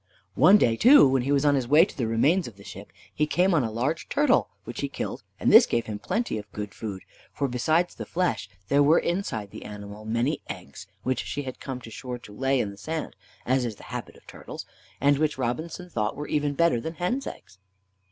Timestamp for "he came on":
3.13-3.63